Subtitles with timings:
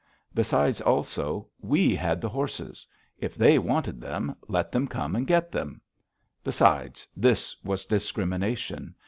[0.33, 2.87] Besides, also, we had the horses.
[3.19, 5.79] If they wanted them, let them come and get them.
[6.43, 8.95] Besides, this was discrimination.